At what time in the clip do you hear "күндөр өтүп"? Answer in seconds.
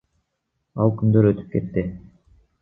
1.01-1.53